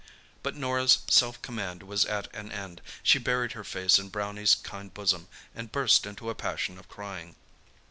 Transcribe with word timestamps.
But 0.41 0.55
Norah's 0.55 1.03
self 1.11 1.39
command 1.43 1.83
was 1.83 2.05
at 2.05 2.27
an 2.35 2.51
end. 2.51 2.81
She 3.03 3.19
buried 3.19 3.51
her 3.51 3.63
face 3.63 3.99
in 3.99 4.09
Brownie's 4.09 4.55
kind 4.55 4.91
bosom, 4.91 5.27
and 5.53 5.71
burst 5.71 6.07
into 6.07 6.31
a 6.31 6.33
passion 6.33 6.79
of 6.79 6.89
crying. 6.89 7.35